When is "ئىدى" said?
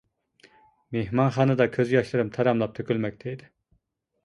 3.35-3.55